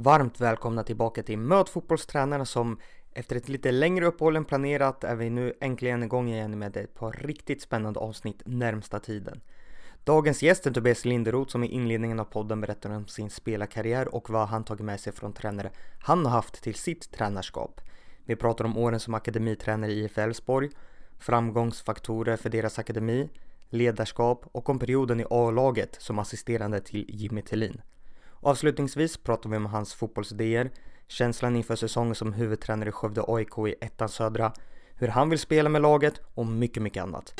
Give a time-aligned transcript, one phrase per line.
[0.00, 2.78] Varmt välkomna tillbaka till Möt fotbollstränarna som
[3.14, 6.94] efter ett lite längre uppehåll än planerat är vi nu äntligen igång igen med ett
[6.94, 9.40] par riktigt spännande avsnitt närmsta tiden.
[10.04, 14.30] Dagens gäst är Tobias Linderoth som i inledningen av podden berättar om sin spelarkarriär och
[14.30, 17.80] vad han tagit med sig från tränare han har haft till sitt tränarskap.
[18.24, 20.70] Vi pratar om åren som akademitränare i IF Elfsborg,
[21.18, 23.28] framgångsfaktorer för deras akademi,
[23.68, 27.80] ledarskap och om perioden i A-laget som assisterande till Jimmy Tillin.
[28.40, 30.70] Avslutningsvis pratar vi om hans fotbollsidéer,
[31.08, 34.52] känslan inför säsongen som huvudtränare i Skövde AIK i ettan södra,
[34.94, 37.34] hur han vill spela med laget och mycket, mycket annat.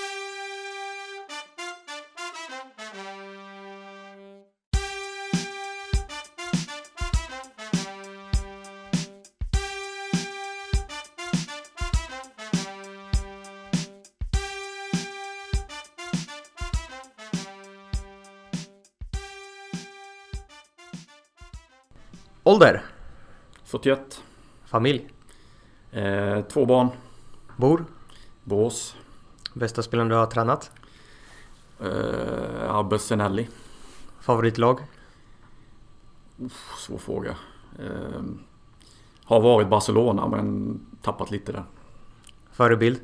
[22.48, 22.84] Ålder?
[23.65, 24.23] 41.
[24.65, 25.09] Familj?
[25.93, 26.89] Eh, två barn.
[27.56, 27.84] Bor?
[28.45, 28.97] Bås.
[29.55, 30.70] Bästa spelaren du har tränat?
[31.81, 33.48] Eh, Abbe Senelli.
[34.20, 34.81] Favoritlag?
[36.39, 37.36] Uff, svår fråga.
[37.78, 38.23] Eh,
[39.25, 41.64] har varit Barcelona men tappat lite där.
[42.51, 43.01] Förebild?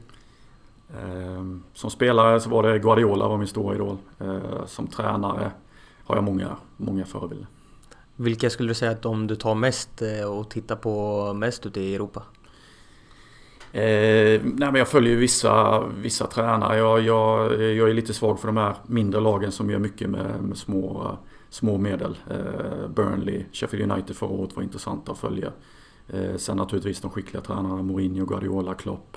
[0.91, 3.99] Eh, som spelare så var det Guardiola var min stora idol.
[4.19, 5.53] Eh, som tränare
[6.05, 7.49] har jag många, många förebilder.
[8.17, 11.81] Vilka skulle du säga att de du tar mest eh, och tittar på mest ute
[11.81, 12.23] i Europa?
[13.73, 16.79] Eh, nej men jag följer vissa, vissa tränare.
[16.79, 20.43] Jag, jag, jag är lite svag för de här mindre lagen som gör mycket med,
[20.43, 21.17] med små,
[21.51, 22.19] små medel.
[22.31, 25.53] Eh, Burnley, Sheffield United förra året var intressanta att följa.
[26.09, 29.17] Eh, sen naturligtvis de skickliga tränarna Mourinho, Guardiola, Klopp.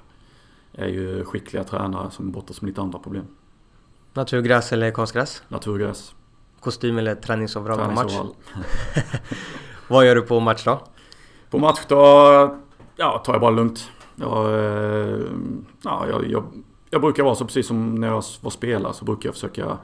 [0.73, 3.25] Är ju skickliga tränare som brottas med lite andra problem.
[4.13, 5.43] Naturgräs eller konstgräs?
[5.47, 6.15] Naturgräs.
[6.59, 8.13] Kostym eller träningsoverall på match?
[9.87, 10.81] Vad gör du på match då?
[11.49, 11.97] På match då
[12.95, 13.91] ja, tar jag bara lugnt.
[14.15, 15.19] Jag, eh,
[15.83, 16.43] ja, jag, jag,
[16.89, 19.77] jag brukar vara så precis som när jag var spelare så brukar jag försöka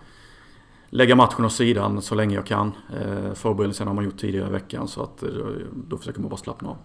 [0.90, 2.72] lägga matchen åt sidan så länge jag kan.
[2.94, 5.30] Eh, förberedelsen har man gjort tidigare i veckan så att eh,
[5.74, 6.78] då försöker man bara slappna av.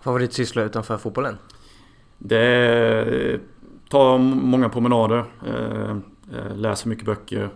[0.00, 1.38] Favoritsyssla utanför fotbollen?
[2.18, 3.40] Det
[3.88, 5.24] tar många promenader,
[6.54, 7.50] läser mycket böcker,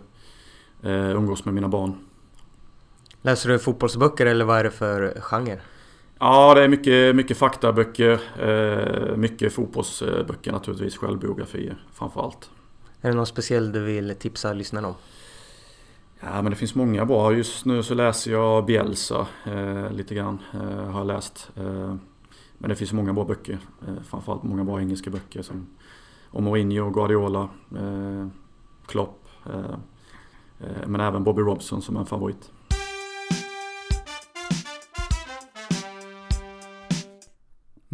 [0.83, 1.95] eh, umgås med mina barn.
[3.21, 5.59] Läser du fotbollsböcker eller vad är det för genre?
[6.19, 12.49] Ja, det är mycket, mycket faktaböcker, eh, mycket fotbollsböcker naturligtvis, självbiografier framförallt.
[13.01, 14.93] Är det någon speciell du vill tipsa lyssnarna om?
[16.19, 17.33] Ja, men det finns många bra.
[17.33, 21.51] Just nu så läser jag Bielsa eh, lite grann, eh, har jag läst.
[21.55, 21.95] Eh,
[22.57, 25.67] men det finns många bra böcker, eh, framförallt många bra engelska böcker som
[26.29, 28.27] om Mourinho, Guardiola, eh,
[28.85, 29.17] Klopp.
[30.63, 32.51] Eh, men även Bobby Robson som en favorit.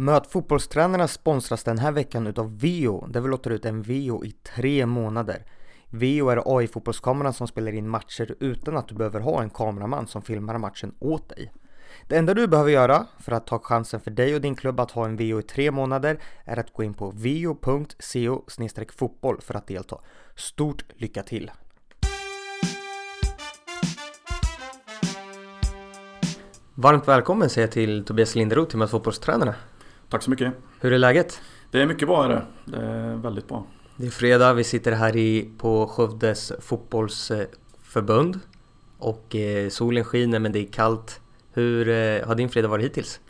[0.00, 4.30] Möt fotbollstränarna sponsras den här veckan utav Vio där vi låter ut en Vio i
[4.30, 5.44] tre månader.
[5.90, 10.22] Vio är AI-fotbollskameran som spelar in matcher utan att du behöver ha en kameraman som
[10.22, 11.52] filmar matchen åt dig.
[12.08, 14.90] Det enda du behöver göra för att ta chansen för dig och din klubb att
[14.90, 18.44] ha en VO i tre månader är att gå in på vio.co
[18.98, 19.98] fotboll för att delta.
[20.34, 21.50] Stort lycka till!
[26.80, 29.54] Varmt välkommen säger jag till Tobias Linderoth Möt fotbollstränarna.
[30.08, 30.54] Tack så mycket.
[30.80, 31.40] Hur är läget?
[31.70, 32.42] Det är mycket bra är det.
[32.64, 33.64] Det är väldigt bra.
[33.96, 38.40] Det är fredag, vi sitter här i, på Skövdes fotbollsförbund
[38.98, 41.20] och eh, solen skiner men det är kallt.
[41.52, 43.20] Hur eh, har din fredag varit hittills?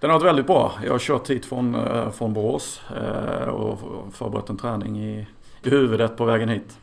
[0.00, 0.72] Den har varit väldigt bra.
[0.84, 3.78] Jag har kört hit från, eh, från Borås eh, och
[4.12, 5.26] förberett en träning i,
[5.62, 6.78] i huvudet på vägen hit.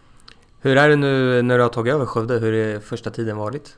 [0.59, 2.39] Hur är det nu när du har tagit över Skövde?
[2.39, 3.77] Hur har första tiden varit?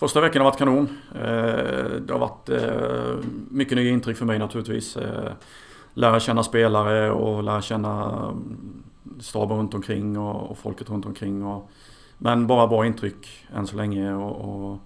[0.00, 0.88] Första veckan har varit kanon.
[1.14, 4.96] Eh, det har varit eh, mycket nya intryck för mig naturligtvis.
[4.96, 5.32] Eh,
[5.94, 8.82] lära känna spelare och lära känna mm,
[9.20, 11.44] staben runt omkring och, folket runt omkring.
[11.44, 11.70] Och,
[12.18, 14.14] men bara bra intryck än så länge.
[14.14, 14.78] Och, och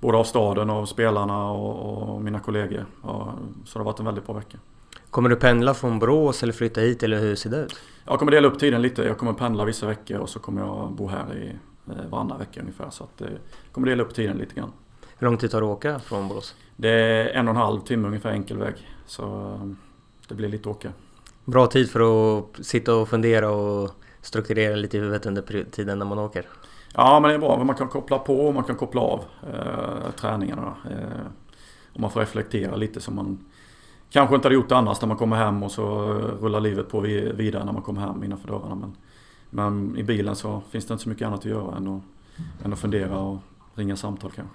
[0.00, 2.86] både av staden och spelarna och, och mina kollegor.
[3.64, 4.58] Så det har varit en väldigt bra vecka.
[5.10, 7.80] Kommer du pendla från Borås eller flytta hit eller hur ser det ut?
[8.04, 9.02] Jag kommer dela upp tiden lite.
[9.02, 11.52] Jag kommer pendla vissa veckor och så kommer jag bo här i
[12.10, 12.90] varannan vecka ungefär.
[12.90, 13.28] Så att, eh,
[13.72, 14.72] kommer dela upp tiden lite grann.
[15.18, 16.54] Hur lång tid tar det att åka från Borås?
[16.76, 18.74] Det är en och en halv timme ungefär enkel väg.
[19.06, 19.68] Så eh,
[20.28, 20.92] det blir lite åka.
[21.44, 22.00] Bra tid för
[22.38, 23.90] att sitta och fundera och
[24.20, 26.46] strukturera lite i huvudet under tiden när man åker?
[26.94, 27.64] Ja men det är bra.
[27.64, 29.24] Man kan koppla på och man kan koppla av
[29.54, 30.74] eh, träningarna.
[30.90, 31.26] Eh,
[31.92, 33.38] och man får reflektera lite som man
[34.10, 35.84] kanske inte hade gjort annars när man kommer hem och så
[36.40, 38.74] rullar livet på vidare när man kommer hem innanför dörrarna.
[38.74, 38.96] Men,
[39.50, 42.02] men i bilen så finns det inte så mycket annat att göra än att,
[42.64, 43.38] än att fundera och
[43.74, 44.54] ringa samtal kanske.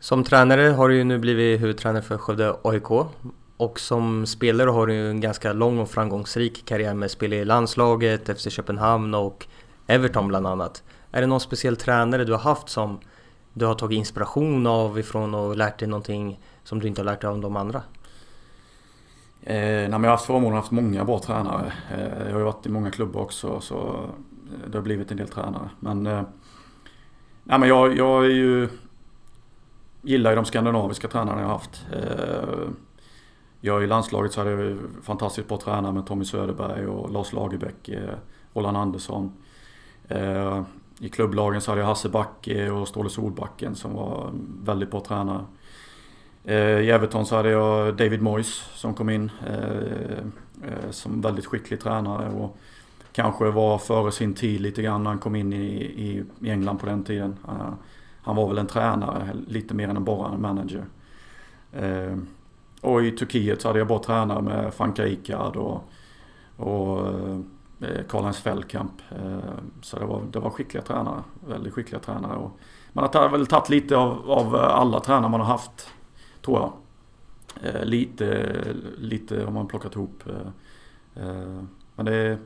[0.00, 2.90] Som tränare har du ju nu blivit huvudtränare för Skövde AIK
[3.56, 7.44] och som spelare har du ju en ganska lång och framgångsrik karriär med spel i
[7.44, 9.46] landslaget, FC Köpenhamn och
[9.86, 10.82] Everton bland annat.
[11.10, 13.00] Är det någon speciell tränare du har haft som
[13.52, 17.20] du har tagit inspiration av ifrån och lärt dig någonting som du inte har lärt
[17.20, 17.82] dig av de andra?
[19.42, 21.72] Eh, nej, jag har haft förmånen att haft många bra tränare.
[21.90, 25.16] Eh, jag har ju varit i många klubbar också så eh, det har blivit en
[25.16, 25.70] del tränare.
[25.80, 26.22] Men, eh,
[27.44, 28.68] nej, men jag, jag är ju,
[30.02, 31.86] gillar ju de skandinaviska tränarna jag har haft.
[31.92, 32.68] Eh,
[33.60, 37.88] jag i landslaget så hade jag fantastiskt bra tränare med Tommy Söderberg och Lars Lagerbäck,
[37.88, 38.14] eh,
[38.52, 39.32] Roland Andersson.
[40.08, 40.62] Eh,
[40.98, 44.30] I klubblagen så hade jag Hasse Backe och Ståle Solbacken som var
[44.64, 45.44] väldigt bra tränare.
[46.44, 50.18] Eh, I Everton så hade jag David Moyes som kom in eh,
[50.62, 52.56] eh, som väldigt skicklig tränare och
[53.12, 56.78] kanske var före sin tid lite grann när han kom in i, i, i England
[56.78, 57.36] på den tiden.
[58.22, 60.84] Han var väl en tränare lite mer än bara en manager.
[62.80, 65.82] Och i Turkiet så hade jag bara tränare med Frank Icard och,
[66.56, 67.14] och
[68.08, 68.92] Karl-Heinz Feldkamp.
[69.82, 71.22] Så det var, det var skickliga tränare.
[71.48, 72.36] Väldigt skickliga tränare.
[72.36, 72.58] Och
[72.92, 75.90] man har väl tagit lite av, av alla tränare man har haft,
[76.44, 76.72] tror jag.
[77.62, 78.54] Eh, lite,
[78.98, 80.22] lite har man plockat ihop.
[81.94, 82.38] Men det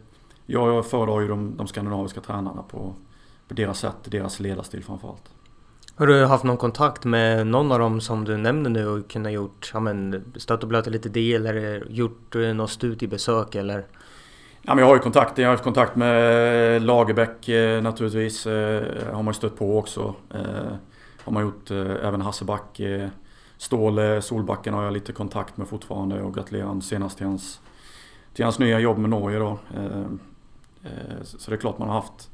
[0.46, 2.94] jag föredrar ju de, de skandinaviska tränarna på,
[3.48, 5.30] på deras sätt, deras ledarstil framförallt.
[5.96, 9.32] Har du haft någon kontakt med någon av dem som du nämnde nu och kunnat
[9.32, 13.86] gjort, ja men stött och blöt lite del eller gjort eh, något studiebesök eller?
[14.62, 15.38] Ja, men jag har ju kontakt.
[15.38, 18.46] Jag har haft kontakt med Lagerbäck eh, naturligtvis.
[18.46, 20.14] Eh, har man ju stött på också.
[21.24, 22.80] Har man gjort även Hasseback.
[23.56, 27.60] Ståle Solbacken har jag lite kontakt med fortfarande och gratulerar honom senast till hans,
[28.34, 29.58] till hans nya jobb med Norge då.
[29.74, 30.06] Eh,
[30.82, 32.30] eh, så det är klart man har haft,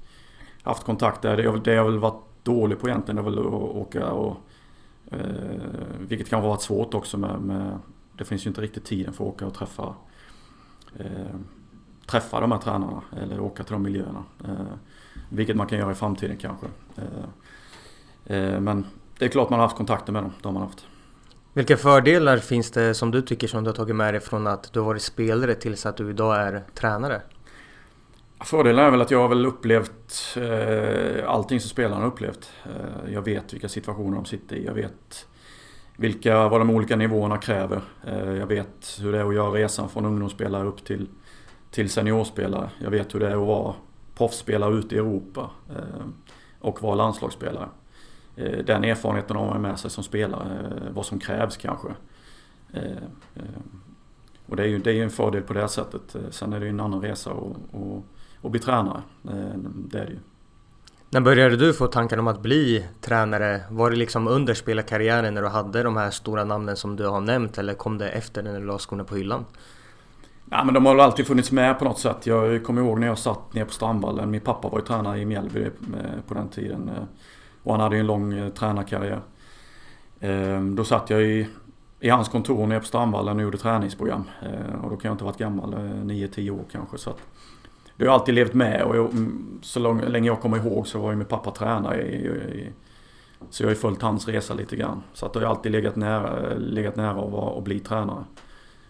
[0.63, 1.61] haft kontakt där.
[1.65, 4.37] Det har väl varit dålig på egentligen är väl att åka och...
[5.07, 5.19] Eh,
[5.99, 7.79] vilket kan vara svårt också med, med,
[8.17, 9.95] Det finns ju inte riktigt tiden för att åka och träffa...
[10.99, 11.37] Eh,
[12.07, 14.25] träffa de här tränarna eller åka till de miljöerna.
[14.45, 14.75] Eh,
[15.29, 16.67] vilket man kan göra i framtiden kanske.
[16.97, 18.87] Eh, eh, men
[19.19, 20.33] det är klart man har haft kontakter med dem.
[20.43, 20.87] Det har man haft.
[21.53, 24.73] Vilka fördelar finns det som du tycker som du har tagit med dig från att
[24.73, 27.23] du har varit spelare tills att du idag är tränare?
[28.45, 32.53] Fördelen är väl att jag har väl upplevt eh, allting som spelarna har upplevt.
[32.65, 34.65] Eh, jag vet vilka situationer de sitter i.
[34.65, 35.27] Jag vet
[35.97, 37.83] vilka, vad de olika nivåerna kräver.
[38.07, 41.09] Eh, jag vet hur det är att göra resan från ungdomsspelare upp till,
[41.71, 42.71] till seniorspelare.
[42.79, 43.75] Jag vet hur det är att vara
[44.15, 46.07] proffsspelare ute i Europa eh,
[46.61, 47.69] och vara landslagsspelare.
[48.41, 51.89] Eh, den erfarenheten har man med sig som spelare, eh, vad som krävs kanske.
[54.47, 56.17] Och det är ju det är en fördel på det sättet.
[56.31, 58.05] Sen är det ju en annan resa och, och
[58.41, 59.03] och bli tränare.
[59.25, 60.19] Eh, det är det ju.
[61.11, 63.61] När började du få tankar om att bli tränare?
[63.71, 67.21] Var det liksom under spelarkarriären när du hade de här stora namnen som du har
[67.21, 69.45] nämnt eller kom det efter när du la skorna på hyllan?
[70.51, 72.27] Ja, men de har väl alltid funnits med på något sätt.
[72.27, 74.31] Jag kommer ihåg när jag satt ner på Strandvallen.
[74.31, 75.71] Min pappa var ju tränare i Mjällby eh,
[76.29, 76.91] på den tiden.
[77.63, 79.21] Och han hade ju en lång eh, tränarkarriär.
[80.21, 81.49] Ehm, då satt jag i,
[82.01, 84.25] i hans kontor nere på Strandvallen och gjorde träningsprogram.
[84.43, 86.99] Ehm, och då kan jag inte ha varit gammal, eh, 9-10 år kanske.
[86.99, 87.19] Så att
[87.97, 90.87] det har jag alltid levt med och jag, mm, så lång, länge jag kommer ihåg
[90.87, 92.73] så var ju min pappa tränare i, i,
[93.51, 95.03] Så jag har ju följt hans resa lite grann.
[95.13, 98.25] Så att det har alltid legat nära, legat nära att, vara, att bli tränare.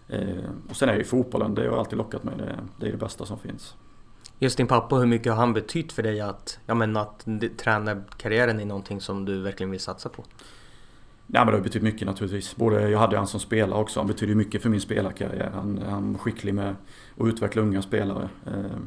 [0.09, 2.35] Eh, och sen är ju fotbollen, det har alltid lockat mig.
[2.39, 3.75] Det, det är det bästa som finns.
[4.43, 8.61] Just din pappa, hur mycket har han betytt för dig att, ja men att tränarkarriären
[8.61, 10.25] är någonting som du verkligen vill satsa på?
[11.27, 12.57] Nej, men det har betytt mycket naturligtvis.
[12.57, 14.01] Både, jag hade han som spelare också.
[14.01, 15.51] Han betydde mycket för min spelarkarriär.
[15.55, 16.77] Han, han var skicklig med
[17.19, 18.29] att utveckla unga spelare.
[18.47, 18.79] Eh,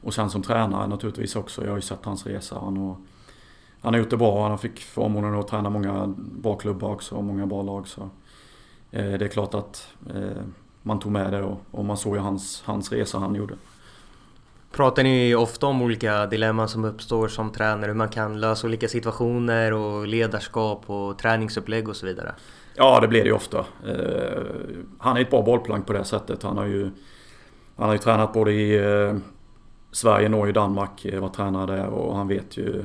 [0.00, 1.62] och sen som tränare naturligtvis också.
[1.62, 2.58] Jag har ju sett hans resa.
[2.58, 2.96] Han har,
[3.80, 4.48] han har gjort det bra.
[4.48, 7.88] Han fick förmånen att träna många bra klubbar också och många bra lag.
[7.88, 8.10] Så,
[8.90, 10.42] eh, det är klart att eh,
[10.82, 13.54] man tog med det och, och man såg ju hans, hans resa han gjorde.
[14.72, 17.86] Pratar ni ofta om olika dilemman som uppstår som tränare?
[17.86, 22.34] Hur man kan lösa olika situationer och ledarskap och träningsupplägg och så vidare?
[22.74, 23.58] Ja, det blir det ju ofta.
[23.58, 24.42] Eh,
[24.98, 26.42] han är ett bra bollplank på det sättet.
[26.42, 26.90] Han har ju,
[27.76, 29.16] han har ju tränat både i eh,
[29.92, 32.84] Sverige, Norge, Danmark eh, var tränare där och han vet ju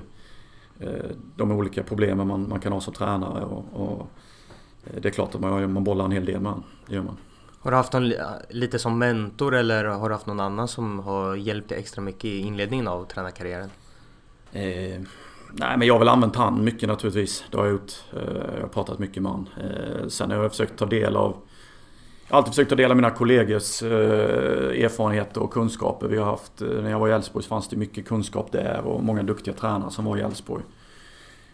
[1.36, 3.44] de olika problemen man, man kan ha som tränare.
[3.44, 4.08] Och, och
[5.02, 6.68] det är klart att man, man bollar en hel del med honom.
[6.88, 7.18] Det gör man.
[7.62, 8.14] Har du haft någon
[8.50, 12.26] lite som mentor eller har du haft någon annan som har hjälpt dig extra mycket
[12.26, 13.70] i inledningen av tränarkarriären?
[14.52, 15.02] Eh,
[15.52, 17.44] nej men jag har väl använt han mycket naturligtvis.
[17.52, 17.94] Det har jag gjort.
[18.14, 19.50] Eh, jag har pratat mycket med han.
[19.62, 21.38] Eh, sen har jag försökt ta del av
[22.32, 26.26] jag har alltid försökt ta del av mina kollegors eh, erfarenheter och kunskaper vi har
[26.26, 26.62] haft.
[26.62, 29.92] Eh, när jag var i Elfsborg fanns det mycket kunskap där och många duktiga tränare
[29.92, 30.64] som var i Elfsborg.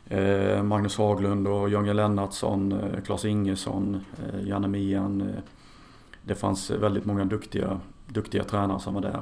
[0.07, 4.05] Eh, Magnus Haglund och Jörgen Lennartsson, eh, Claes Ingesson,
[4.43, 5.33] Janne Mian.
[6.27, 9.21] Det fanns väldigt många duktiga, duktiga tränare som var där.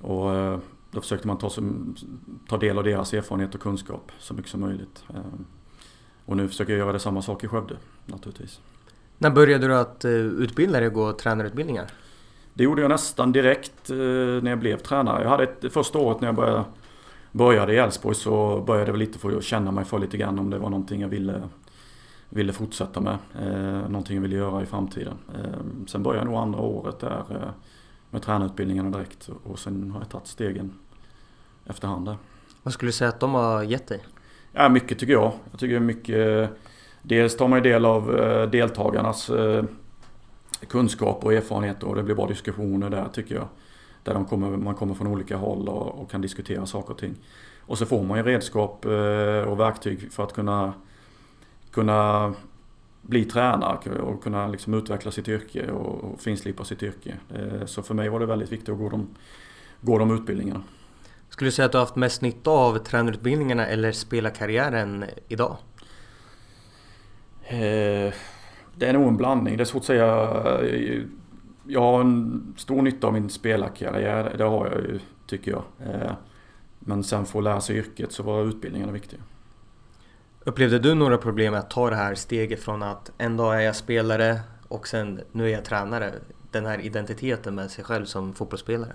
[0.00, 1.50] Och då försökte man ta,
[2.48, 5.04] ta del av deras erfarenhet och kunskap så mycket som möjligt.
[6.24, 8.60] Och nu försöker jag göra det samma sak i Skövde naturligtvis.
[9.18, 11.86] När började du att utbilda dig och gå tränarutbildningar?
[12.54, 15.22] Det gjorde jag nästan direkt när jag blev tränare.
[15.22, 16.64] Jag hade ett, första året när jag började
[17.32, 20.50] började i Elfsborg så började jag väl lite få känna mig för lite grann om
[20.50, 21.42] det var någonting jag ville,
[22.34, 23.18] ville fortsätta med.
[23.40, 25.18] Eh, någonting jag ville göra i framtiden.
[25.34, 27.50] Eh, sen började jag nog andra året där eh,
[28.10, 30.72] med tränarutbildningarna direkt och sen har jag tagit stegen
[31.66, 32.16] efterhand där.
[32.62, 34.04] Vad skulle du säga att de har gett dig?
[34.52, 35.32] Ja, mycket tycker jag.
[35.50, 36.50] Jag tycker mycket...
[37.02, 39.64] Dels tar man ju del av eh, deltagarnas eh,
[40.68, 43.48] kunskap och erfarenheter och det blir bra diskussioner där tycker jag.
[44.02, 47.14] Där de kommer, man kommer från olika håll och, och, kan diskutera saker och ting.
[47.60, 50.72] Och så får man ju redskap eh, och verktyg för att kunna,
[51.74, 52.34] kunna
[53.02, 57.14] bli tränare och kunna liksom utveckla sitt yrke och, finslipa sitt yrke.
[57.34, 59.08] Eh, så för mig var det väldigt viktigt att gå de,
[59.80, 60.62] gå de utbildningarna.
[61.28, 65.56] Skulle du säga att du har haft mest nytta av tränarutbildningarna eller spelarkarriären idag?
[67.42, 68.14] Eh,
[68.76, 69.56] det är nog en blandning.
[69.56, 70.06] Det är svårt att säga
[71.66, 75.62] jag har en stor nytta av min spelarkarriär, det har jag ju tycker jag.
[75.88, 76.12] Eh,
[76.78, 79.18] men sen få lära sig yrket så var utbildningen viktig.
[80.46, 83.60] Upplevde du några problem med att ta det här steget från att en dag är
[83.60, 86.12] jag spelare och sen nu är jag tränare?
[86.50, 88.92] Den här identiteten med sig själv som fotbollsspelare?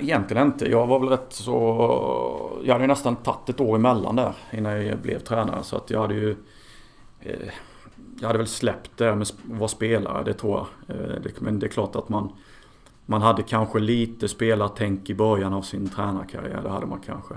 [0.00, 0.70] Egentligen inte.
[0.70, 2.58] Jag var väl rätt så...
[2.64, 5.62] Jag hade ju nästan tagit ett år emellan där innan jag blev tränare.
[5.62, 6.36] Så att jag hade ju...
[7.20, 7.48] Eh,
[8.20, 10.96] jag hade väl släppt det med att vara spelare, det tror jag.
[10.96, 12.32] Eh, men det är klart att man,
[13.06, 16.62] man hade kanske lite spelartänk i början av sin tränarkarriär.
[16.62, 17.34] Det hade man kanske.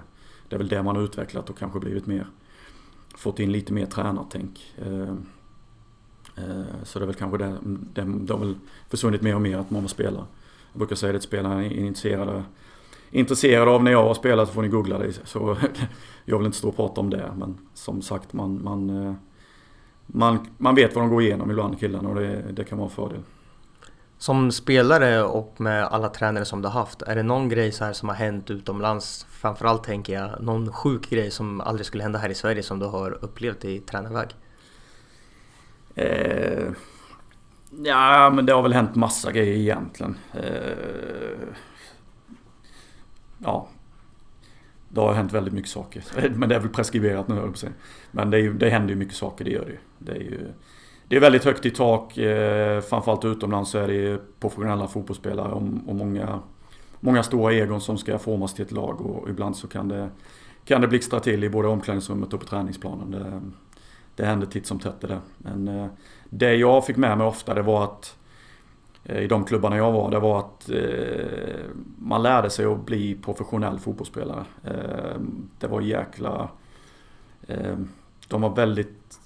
[0.50, 2.28] Det är väl det man har utvecklat och kanske blivit mer...
[3.16, 4.74] Fått in lite mer tränartänk.
[4.78, 5.14] Eh,
[6.36, 7.58] eh, så det är väl kanske det,
[7.94, 8.56] det, det har väl
[8.90, 10.26] försvunnit mer och mer att man var spela.
[10.72, 12.44] Jag brukar säga det till spelarna är intresserade,
[13.12, 15.14] intresserade av när jag har spelat så får ni googla det.
[15.24, 15.58] Så
[16.26, 19.14] jag vill inte stå och prata om det men som sagt man, man eh,
[20.14, 22.96] man, man vet vad de går igenom ibland killarna och det, det kan vara en
[22.96, 23.22] fördel.
[24.20, 27.86] Som spelare och med alla tränare som du har haft, är det någon grej så
[27.86, 29.26] här som har hänt utomlands?
[29.30, 32.86] Framförallt tänker jag någon sjuk grej som aldrig skulle hända här i Sverige som du
[32.86, 34.30] har upplevt i tränarväg?
[35.96, 36.72] Eh,
[37.84, 40.18] ja, men det har väl hänt massa grejer egentligen.
[40.34, 41.48] Eh,
[43.38, 43.68] ja,
[44.90, 46.04] det har hänt väldigt mycket saker.
[46.36, 47.72] Men det är väl preskriberat nu höll jag
[48.12, 49.78] Men det, är ju, det händer ju mycket saker, det gör det ju.
[49.98, 50.48] Det är ju
[51.10, 52.18] det är väldigt högt i tak.
[52.18, 56.40] Eh, framförallt utomlands så är det ju professionella fotbollsspelare och, och många,
[57.00, 59.02] många stora egon som ska formas till ett lag.
[59.02, 60.10] Och ibland så kan det,
[60.66, 63.12] kan det blixtra till i både omklädningsrummet och på träningsplanen.
[63.12, 63.42] Det,
[64.16, 65.22] det händer titt som tätt det där.
[65.38, 65.88] Men eh,
[66.30, 68.16] det jag fick med mig ofta det var att
[69.10, 73.16] Eh, i de klubbarna jag var, det var att eh, man lärde sig att bli
[73.16, 74.46] professionell fotbollsspelare.
[74.64, 75.20] Eh,
[75.60, 76.50] det var jäkla...
[77.48, 77.78] Eh,
[78.28, 79.20] de var väldigt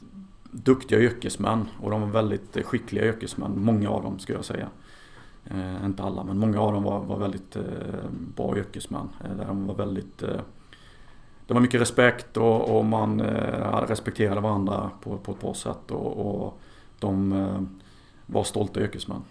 [0.53, 3.51] duktiga yrkesmän och de var väldigt skickliga yrkesmän.
[3.55, 4.69] Många av dem skulle jag säga.
[5.45, 7.63] Eh, inte alla, men många av dem var, var väldigt eh,
[8.35, 9.09] bra yrkesmän.
[9.23, 10.23] Eh, där de var väldigt...
[10.23, 10.41] Eh,
[11.47, 15.91] det var mycket respekt och, och man eh, respekterade varandra på, på ett bra sätt
[15.91, 16.59] och, och
[16.99, 17.69] de
[18.25, 19.21] var stolta yrkesmän.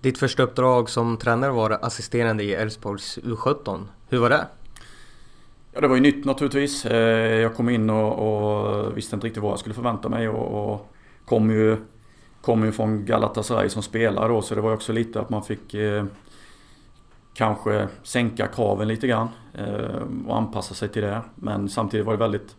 [0.00, 3.84] Ditt första uppdrag som tränare var assisterande i Elfsborgs U17.
[4.08, 4.46] Hur var det?
[5.74, 6.86] Ja, det var ju nytt naturligtvis.
[6.86, 10.72] Eh, jag kom in och, och visste inte riktigt vad jag skulle förvänta mig och,
[10.72, 11.76] och kom, ju,
[12.40, 15.74] kom ju från Galatasaray som spelare då så det var också lite att man fick
[15.74, 16.04] eh,
[17.34, 21.22] kanske sänka kraven lite grann eh, och anpassa sig till det.
[21.34, 22.56] Men samtidigt var det väldigt,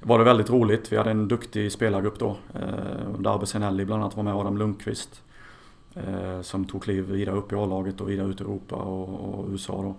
[0.00, 0.92] var det väldigt roligt.
[0.92, 2.36] Vi hade en duktig spelargrupp då.
[2.54, 5.22] Eh, Darbe Senelli bland annat var med, Adam Lundqvist.
[5.94, 9.48] Eh, som tog kliv vidare upp i A-laget och vidare ut i Europa och, och
[9.48, 9.96] USA då.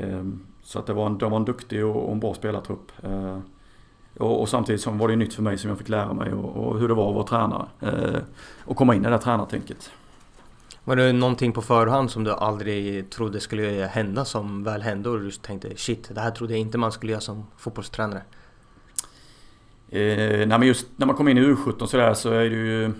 [0.00, 0.24] Eh,
[0.66, 2.92] så att det var en, det var en duktig och, och en bra spelartrupp.
[3.02, 3.38] Eh,
[4.18, 6.56] och, och, samtidigt som var det nytt för mig som jag fick lära mig och,
[6.56, 7.66] och hur det var att vara tränare.
[7.80, 8.20] Eh,
[8.64, 9.90] och komma in i det där tränartänket.
[10.84, 15.20] Var det någonting på förhand som du aldrig trodde skulle hända som väl hände och
[15.20, 18.22] du tänkte shit, det här trodde jag inte man skulle göra som fotbollstränare?
[19.88, 22.92] Eh, nej just när man kommer in i U17 sådär så är det ju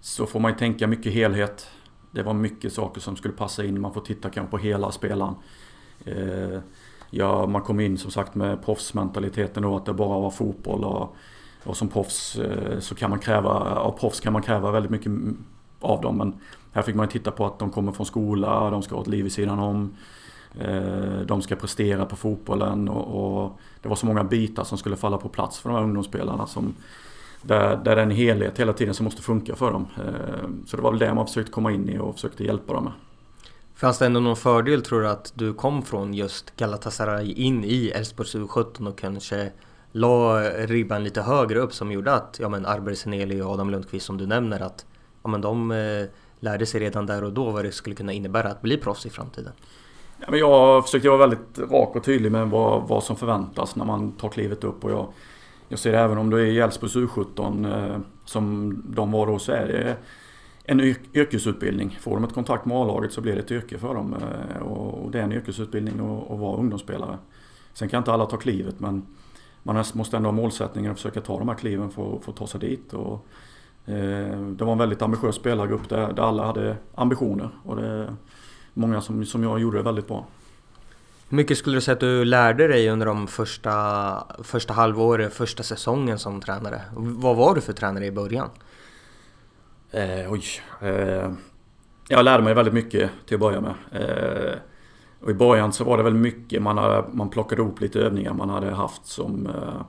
[0.00, 1.70] så får man ju tänka mycket helhet.
[2.10, 3.80] Det var mycket saker som skulle passa in.
[3.80, 5.34] Man får titta kanske på hela spelaren.
[6.04, 6.60] Eh,
[7.10, 10.84] ja, man kom in som sagt med proffsmentaliteten då att det bara var fotboll.
[10.84, 11.16] Och,
[11.64, 15.12] och som proffs eh, så kan man kräva, av proffs kan man kräva väldigt mycket
[15.80, 16.16] av dem.
[16.18, 16.34] Men
[16.72, 19.26] här fick man titta på att de kommer från skola, de ska ha ett liv
[19.26, 19.96] i sidan om.
[20.60, 24.96] Eh, de ska prestera på fotbollen och, och det var så många bitar som skulle
[24.96, 26.74] falla på plats för de här ungdomsspelarna som
[27.42, 29.86] där, där det är en helhet hela tiden som måste funka för dem.
[29.96, 32.84] Eh, så det var väl det man försökte komma in i och försökte hjälpa dem
[32.84, 32.92] med.
[33.78, 37.88] Fanns det ändå någon fördel tror du att du kom från just Galatasaray in i
[37.88, 39.52] Elfsborgs U17 och kanske
[39.92, 44.06] la ribban lite högre upp som gjorde att ja men Arber Seneli och Adam Lundqvist
[44.06, 44.86] som du nämner att
[45.22, 46.04] ja men de eh,
[46.40, 49.10] lärde sig redan där och då vad det skulle kunna innebära att bli proffs i
[49.10, 49.52] framtiden?
[50.20, 53.84] Ja, men jag försökte vara väldigt rak och tydlig med vad, vad som förväntas när
[53.84, 55.08] man tar klivet upp och jag,
[55.68, 59.38] jag ser det även om du är i Elfsborgs U17 eh, som de var då
[59.38, 59.96] så är det
[60.70, 60.80] en
[61.12, 61.98] yrkesutbildning.
[62.00, 64.14] Får de ett kontrakt med A-laget så blir det ett yrke för dem.
[64.14, 67.18] Eh, och det är en yrkesutbildning att vara ungdomsspelare.
[67.72, 69.06] Sen kan inte alla ta klivet men
[69.62, 72.46] man måste ändå ha målsättningen att försöka ta de här kliven för, för att ta
[72.46, 72.92] sig dit.
[72.92, 73.26] Och,
[73.86, 77.50] eh, det var en väldigt ambitiös spelargrupp där, där alla hade ambitioner.
[77.64, 78.16] Och det är
[78.74, 80.26] många som, som jag gjorde det väldigt bra.
[81.28, 85.62] Hur mycket skulle du säga att du lärde dig under de första, första halvåret, första
[85.62, 86.82] säsongen som tränare?
[86.94, 88.50] Vad var du för tränare i början?
[89.90, 90.44] Eh, oj.
[90.80, 91.30] Eh,
[92.08, 93.74] jag lärde mig väldigt mycket till att börja med.
[93.92, 94.58] Eh,
[95.20, 98.34] och i början så var det väl mycket man, hade, man plockade ihop lite övningar
[98.34, 99.82] man hade haft som, eh,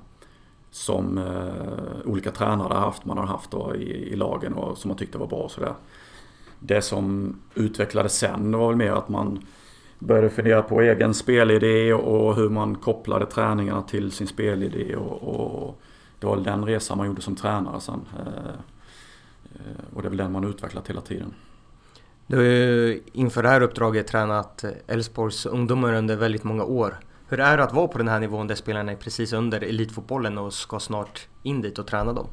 [0.72, 3.06] som eh, olika tränare haft.
[3.06, 5.50] Man har haft då i, i lagen och som man tyckte var bra.
[5.50, 5.74] Sådär.
[6.60, 9.46] Det som utvecklades sen var väl mer att man
[10.00, 14.96] började fundera på egen spelidé och hur man kopplade träningarna till sin spelidé.
[14.96, 15.82] Och, och
[16.20, 18.02] det var den resan man gjorde som tränare sen.
[18.20, 18.60] Eh,
[19.56, 21.34] Eh, och det är väl den man utvecklat hela tiden.
[22.28, 27.00] Du har ju inför det här uppdraget tränat Elfsborgs ungdomar under väldigt många år.
[27.28, 30.38] Hur är det att vara på den här nivån där spelarna är precis under elitfotbollen
[30.38, 32.28] och ska snart in dit och träna dem?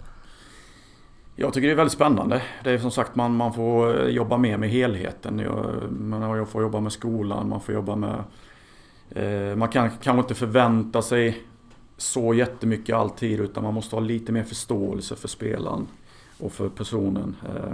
[1.36, 2.42] Jag tycker det är väldigt spännande.
[2.64, 5.38] Det är som sagt man, man får jobba mer med helheten.
[5.38, 8.24] Jag, man, jag får jobba med skolan, man får jobba med...
[9.10, 11.42] Eh, man kan kanske inte förvänta sig
[11.96, 15.86] så jättemycket alltid utan man måste ha lite mer förståelse för spelaren
[16.38, 17.36] och för personen.
[17.48, 17.72] Eh,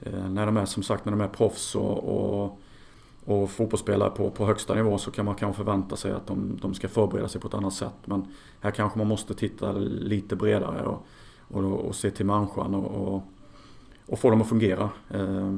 [0.00, 2.60] eh, när de är som sagt när de är proffs och, och,
[3.24, 6.74] och fotbollsspelare på, på högsta nivå så kan man kanske förvänta sig att de, de
[6.74, 7.96] ska förbereda sig på ett annat sätt.
[8.04, 8.26] Men
[8.60, 11.06] här kanske man måste titta lite bredare och,
[11.48, 13.22] och, och se till människan och, och,
[14.06, 14.90] och, få dem att fungera.
[15.10, 15.56] Eh,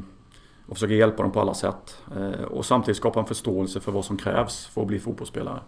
[0.66, 2.03] och försöka hjälpa dem på alla sätt.
[2.50, 5.61] och samtidigt skapa en förståelse för vad som krävs för att bli fotbollsspelare.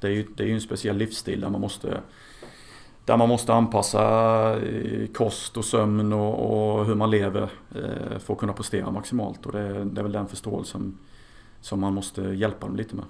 [0.00, 2.00] Det är ju, det är ju en speciell livsstil där man måste
[3.08, 4.02] där man måste anpassa
[4.60, 7.42] eh, kost och sömn och, och hur man lever
[7.74, 9.46] eh, för att kunna prestera maximalt.
[9.46, 10.98] Och det, det är väl den förståelsen
[11.60, 13.04] som man måste hjälpa dem lite med.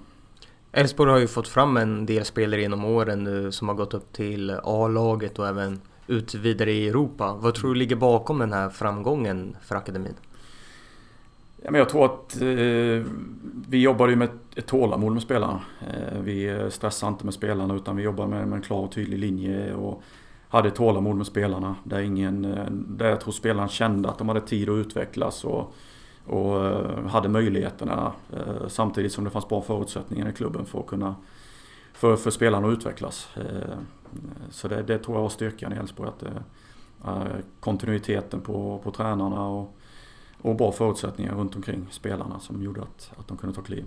[0.71, 4.13] Elfsborg har ju fått fram en del spelare genom åren nu som har gått upp
[4.13, 7.37] till A-laget och även ut vidare i Europa.
[7.39, 10.15] Vad tror du ligger bakom den här framgången för akademin?
[11.61, 13.11] Ja, men jag tror att eh,
[13.69, 15.61] vi jobbar ju med ett tålamod med spelarna.
[15.87, 19.19] Eh, vi stressar inte med spelarna utan vi jobbar med, med en klar och tydlig
[19.19, 20.03] linje och
[20.49, 21.75] hade tålamod med spelarna.
[21.83, 25.73] Där, ingen, eh, där jag tror spelarna kände att de hade tid att utvecklas och,
[26.25, 30.87] och eh, hade möjligheterna eh, samtidigt som det fanns bra förutsättningar i klubben för att
[30.87, 31.15] kunna
[31.93, 33.29] för, för spelarna att utvecklas.
[33.37, 33.77] Eh,
[34.49, 36.09] så det, det, tror jag var styrkan i Elfsborg.
[36.09, 37.23] Att, eh,
[37.59, 39.78] kontinuiteten på, på tränarna och
[40.41, 43.85] och bra förutsättningar runt omkring spelarna som gjorde att, att de kunde ta kliv.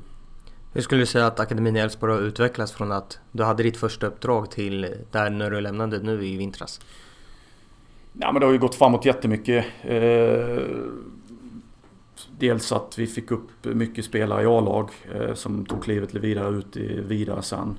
[0.72, 3.76] Hur skulle du säga att akademin i Elfsborg har utvecklats från att du hade ditt
[3.76, 6.80] första uppdrag till där när du lämnade nu i vintras?
[8.12, 9.66] Ja, men det har ju gått framåt jättemycket.
[9.82, 10.62] Eh,
[12.38, 16.76] dels att vi fick upp mycket spelare i A-lag eh, som tog klivet vidare ut
[16.76, 17.78] i, vidare sen.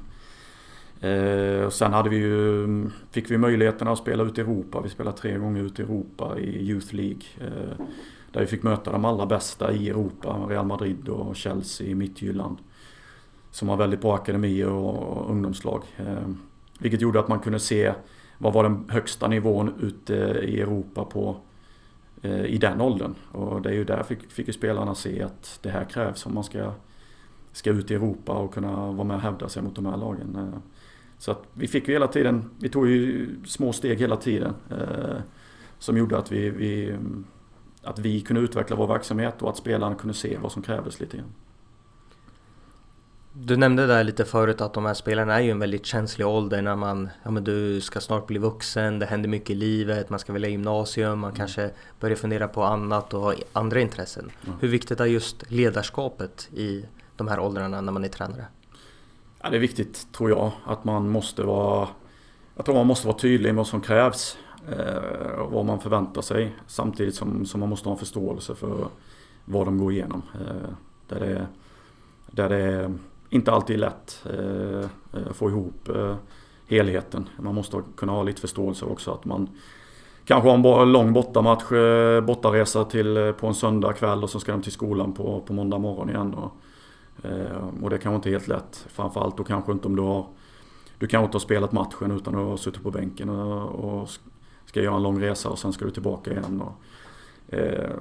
[1.02, 2.68] Eh, och sen hade vi ju,
[3.12, 4.82] fick vi möjligheten att spela ut i Europa.
[4.82, 7.22] Vi spelade tre gånger ut i Europa i Youth League.
[7.42, 7.86] Eh,
[8.34, 12.58] där vi fick möta de allra bästa i Europa, Real Madrid och Chelsea i Midtjylland.
[13.52, 15.84] Som har väldigt bra akademier och ungdomslag.
[15.98, 16.30] Eh,
[16.80, 17.94] vilket gjorde att man kunde se
[18.38, 21.36] vad var den högsta nivån ute i Europa på
[22.22, 23.16] eh, i den åldern.
[23.32, 26.34] Och det är ju där fick, fick ju spelarna se att det här krävs om
[26.34, 26.72] man ska,
[27.52, 30.36] ska ut i Europa och kunna vara med och hävda sig mot de här lagen.
[30.36, 30.60] Eh,
[31.18, 34.54] så att vi fick ju hela tiden, vi tog ju små steg hela tiden.
[35.80, 36.98] Som gjorde att vi, vi
[37.84, 41.18] att vi kunde utveckla vår verksamhet och att spelarna kunde se vad som krävdes lite
[41.18, 41.34] grann.
[43.36, 46.62] Du nämnde där lite förut att de här spelarna är ju en väldigt känslig ålder
[46.62, 50.20] när man, ja men du ska snart bli vuxen, det händer mycket i livet, man
[50.20, 51.38] ska välja gymnasium, man mm.
[51.38, 54.32] kanske börjar fundera på annat och ha andra intressen.
[54.46, 54.58] Mm.
[54.62, 58.46] Hur viktigt är just ledarskapet i de här åldrarna när man är tränare?
[59.42, 61.88] Ja, det är viktigt tror jag, att man måste vara
[62.56, 64.38] jag tror man måste vara tydlig med vad som krävs
[64.70, 66.56] eh, vad man förväntar sig.
[66.68, 68.88] Samtidigt som, som man måste ha en förståelse för
[69.46, 70.22] vad de går igenom.
[70.34, 70.70] Eh,
[71.08, 71.48] där, det,
[72.32, 72.94] där det
[73.30, 74.26] inte alltid är lätt
[75.30, 76.16] att få ihop eh,
[76.68, 77.30] helheten.
[77.40, 79.50] Man måste kunna ha lite förståelse också att man
[80.26, 81.70] kanske har en lång bortamatch,
[82.24, 85.78] bortaresa till, på en söndag kväll och så ska de till skolan på, på måndag
[85.78, 86.34] morgon igen.
[86.34, 86.52] Och,
[87.82, 88.86] och det kanske inte är helt lätt.
[88.90, 90.26] Framförallt då kanske inte om du har
[91.04, 94.10] du kanske inte har spelat matchen utan att ha suttit på bänken och, och
[94.74, 96.62] ska göra en lång resa och sen ska du tillbaka igen.
[96.62, 96.74] Och,
[97.56, 97.92] eh,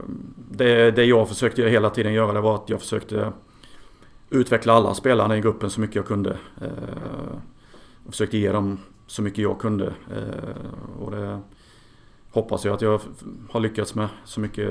[0.51, 3.33] det, det jag försökte hela tiden göra det var att jag försökte
[4.31, 6.39] utveckla alla spelarna i gruppen så mycket jag kunde.
[6.61, 7.37] Eh,
[8.07, 9.87] och försökte ge dem så mycket jag kunde.
[9.87, 11.41] Eh, och det
[12.31, 13.01] hoppas jag att jag
[13.51, 14.71] har lyckats med så mycket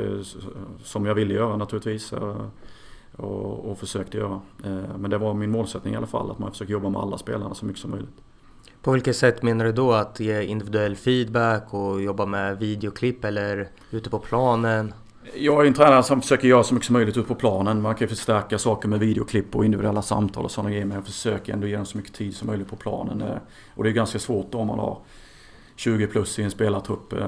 [0.84, 2.14] som jag ville göra naturligtvis.
[2.14, 2.46] Eh,
[3.12, 4.42] och, och försökte göra.
[4.64, 7.18] Eh, men det var min målsättning i alla fall, att man försöker jobba med alla
[7.18, 8.22] spelarna så mycket som möjligt.
[8.82, 9.92] På vilket sätt menar du då?
[9.92, 14.94] Att ge individuell feedback och jobba med videoklipp eller ute på planen?
[15.36, 17.82] Jag är en tränare som försöker göra så mycket som möjligt ute på planen.
[17.82, 20.86] Man kan förstärka saker med videoklipp och individuella samtal och sådana grejer.
[20.86, 23.22] Men jag försöker ändå ge dem så mycket tid som möjligt på planen.
[23.22, 23.38] Eh,
[23.76, 24.98] och det är ganska svårt då om man har
[25.76, 27.28] 20 plus i en spelartrupp eh,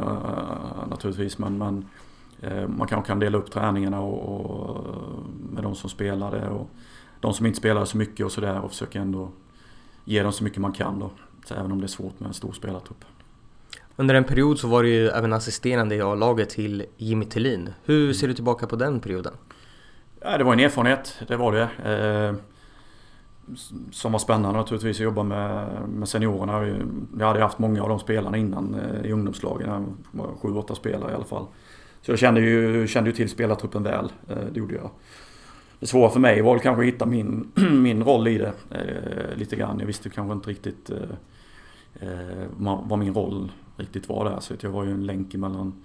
[0.90, 1.38] naturligtvis.
[1.38, 1.86] Men, men
[2.42, 4.86] eh, man kanske kan dela upp träningarna och, och
[5.52, 6.70] med de som spelade och
[7.20, 9.30] de som inte spelade så mycket och sådär och försöker ändå
[10.06, 11.12] ge dem så mycket man kan då.
[11.46, 13.06] Så även om det är svårt med en stor spelartrupp.
[13.96, 17.70] Under en period så var du ju även assisterande i A-laget till Jimmy Tillin.
[17.86, 18.14] Hur mm.
[18.14, 19.34] ser du tillbaka på den perioden?
[20.22, 21.70] Ja, det var en erfarenhet, det var det.
[21.92, 22.36] Eh,
[23.92, 26.78] som var spännande naturligtvis att jobba med, med seniorerna.
[27.20, 29.98] Jag hade haft många av de spelarna innan eh, i ungdomslagen.
[30.42, 31.46] Sju, åtta spelare i alla fall.
[32.02, 34.12] Så jag kände ju, kände ju till spelartruppen väl.
[34.30, 34.90] Eh, det gjorde jag.
[35.84, 39.56] Det svåra för mig var kanske att hitta min, min roll i det eh, lite
[39.56, 39.80] grann.
[39.80, 44.40] Jag visste kanske inte riktigt eh, eh vad min roll riktigt var där.
[44.40, 45.84] Så jag var ju en länk mellan,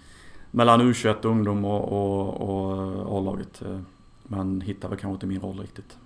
[0.51, 3.63] mellan U21, ungdom och, och, och A-laget.
[3.63, 3.81] Eh,
[4.23, 5.99] men hittade kanske inte min roll riktigt.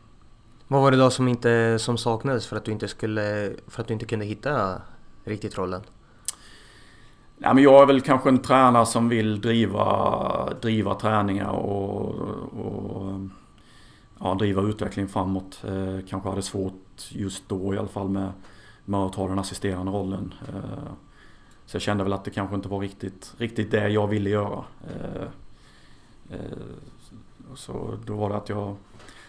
[0.68, 3.88] Vad var det då som, inte, som saknades för att, du inte skulle, för att
[3.88, 4.82] du inte kunde hitta
[5.24, 5.80] riktigt rollen?
[7.42, 12.14] Nej, men jag är väl kanske en tränare som vill driva, driva träningar och,
[12.52, 13.01] och
[14.22, 15.64] ja, driva utvecklingen framåt.
[15.68, 18.32] Eh, kanske hade svårt just då i alla fall med,
[18.84, 20.34] med att ta den assisterande rollen.
[20.48, 20.92] Eh,
[21.66, 24.64] så jag kände väl att det kanske inte var riktigt, riktigt det jag ville göra.
[24.84, 25.22] Eh,
[26.30, 26.58] eh
[27.54, 28.76] så då var det att jag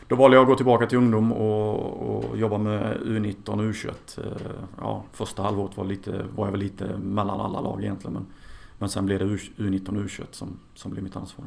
[0.08, 3.91] då valde jag att gå tillbaka till ungdom och, och jobba med U19 och U21.
[4.17, 8.13] Eh, ja, första halvåret var, lite, var jag väl lite mellan alla lag egentligen.
[8.13, 8.25] Men,
[8.79, 11.45] men sen blev det U19 och U21 som, som blev mitt ansvar.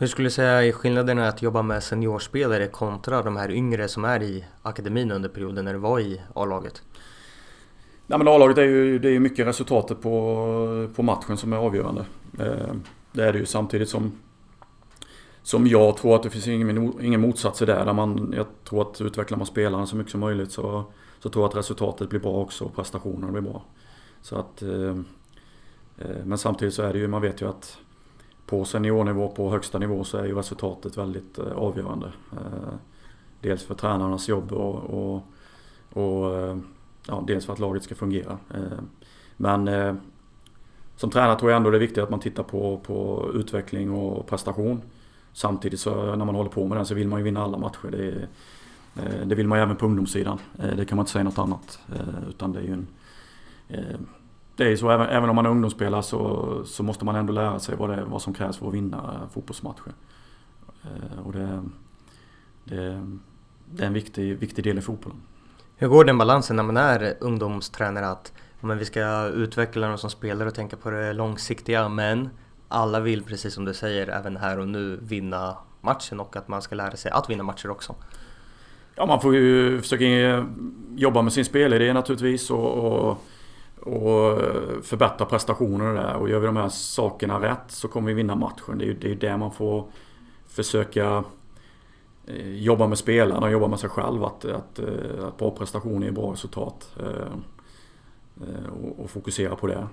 [0.00, 4.04] Hur skulle du säga är skillnaden att jobba med seniorspelare kontra de här yngre som
[4.04, 6.82] är i akademin under perioden när du var i A-laget?
[8.06, 12.04] Nej men A-laget är ju det är mycket resultatet på, på matchen som är avgörande.
[12.38, 12.74] Eh,
[13.12, 14.12] det är det ju samtidigt som
[15.42, 17.84] som jag tror att det finns ingen, ingen motsats där.
[17.84, 20.84] där man, jag tror att utvecklar man spelarna så mycket som möjligt så,
[21.18, 23.62] så tror jag att resultatet blir bra också och prestationerna blir bra.
[24.22, 24.96] Så att, eh,
[25.98, 27.78] eh, men samtidigt så är det ju, man vet ju att
[28.50, 32.12] på seniornivå, på högsta nivå så är ju resultatet väldigt eh, avgörande.
[32.32, 32.74] Eh,
[33.40, 35.22] dels för tränarnas jobb och, och,
[35.92, 36.56] och eh,
[37.06, 38.38] ja, dels för att laget ska fungera.
[39.36, 39.70] Men
[40.96, 44.26] som tränare tror jag ändå det är viktigt att man tittar på, på utveckling och
[44.26, 44.82] prestation.
[45.32, 47.90] Samtidigt så när man håller på med den så vill man ju vinna alla matcher.
[47.90, 48.28] Det,
[49.24, 50.38] det vill man ju även på ungdomssidan.
[50.76, 51.78] Det kan man inte säga något annat.
[52.28, 52.86] Utan det är ju en...
[54.56, 57.32] Det är ju så, även, även om man är ungdomsspelare så, så måste man ändå
[57.32, 59.92] lära sig vad, det, vad som krävs för att vinna fotbollsmatcher.
[61.24, 61.62] Och det,
[62.64, 63.06] det,
[63.70, 65.20] det är en viktig, viktig del i fotbollen.
[65.76, 68.06] Hur går den balansen när man är ungdomstränare?
[68.06, 72.30] Att men vi ska utveckla dem som spelare och tänka på det långsiktiga men
[72.68, 76.62] alla vill, precis som du säger, även här och nu vinna matchen och att man
[76.62, 77.94] ska lära sig att vinna matcher också.
[78.94, 80.04] Ja, man får ju försöka
[80.96, 83.18] jobba med sin spelidé naturligtvis och, och,
[83.82, 86.14] och eh, förbättra prestationer där.
[86.14, 88.78] Och gör vi de här sakerna rätt så kommer vi vinna matchen.
[88.78, 89.86] Det är ju det, är det man får
[90.46, 91.24] försöka
[92.26, 94.24] eh, jobba med spelarna och jobba med sig själv.
[94.24, 96.96] Att, att, eh, att bra prestationer är bra resultat.
[98.82, 99.86] Och, och fokusera på det.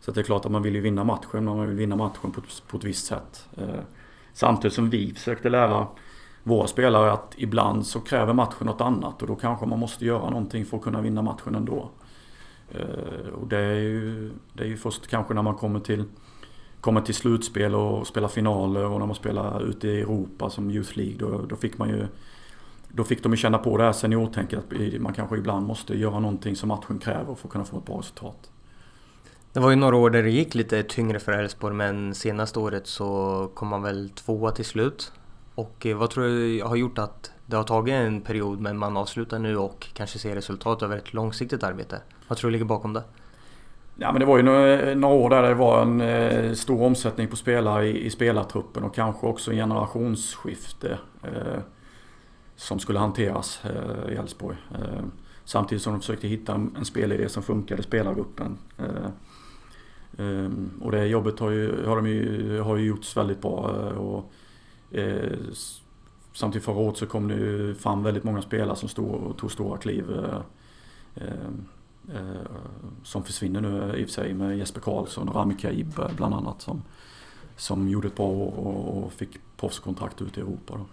[0.00, 2.32] Så det är klart att man vill ju vinna matchen, men man vill vinna matchen
[2.32, 3.48] på, på ett visst sätt.
[4.32, 5.86] Samtidigt som vi försökte lära
[6.42, 10.30] våra spelare att ibland så kräver matchen något annat och då kanske man måste göra
[10.30, 11.90] någonting för att kunna vinna matchen ändå.
[12.70, 16.04] Eh, och det är ju, det är ju först kanske när man kommer till,
[16.80, 20.98] kommer till slutspel och spelar finaler och när man spelar ute i Europa som Youth
[20.98, 22.06] League då, då fick man ju
[22.94, 26.18] då fick de ju känna på det här seniortänket att man kanske ibland måste göra
[26.20, 28.50] någonting som matchen kräver för att kunna få ett bra resultat.
[29.52, 32.86] Det var ju några år där det gick lite tyngre för Elfsborg men senaste året
[32.86, 35.12] så kom man väl tvåa till slut.
[35.54, 38.96] Och eh, vad tror du har gjort att det har tagit en period men man
[38.96, 42.00] avslutar nu och kanske ser resultat över ett långsiktigt arbete.
[42.28, 43.02] Vad tror du ligger bakom det?
[43.96, 47.28] Ja men det var ju några, några år där det var en eh, stor omsättning
[47.28, 51.60] på spelare i, i spelartruppen och kanske också generationsskifte eh,
[52.56, 54.56] som skulle hanteras eh, i Elfsborg.
[54.70, 55.04] Eh,
[55.44, 58.58] samtidigt som de försökte hitta en, en spelidé som funkade i spelargruppen.
[58.78, 59.10] Eh,
[60.18, 63.70] ehm, och det jobbet har ju, har de ju, har ju gjorts väldigt bra.
[63.70, 64.32] Eh, och,
[66.32, 69.52] samtidigt förra året så kom det ju fram väldigt många spelare som stod och tog
[69.52, 70.10] stora kliv.
[70.10, 70.40] Eh,
[71.14, 71.32] eh,
[72.14, 72.40] eh
[73.02, 76.34] som försvinner nu i och för sig med Jesper Karlsson och Rami Kaib eh, bland
[76.34, 76.62] annat.
[76.62, 76.82] Som,
[77.56, 78.58] som gjorde ett bra år
[79.04, 80.74] och, fick proffskontrakt ute i Europa.
[80.76, 80.86] Då.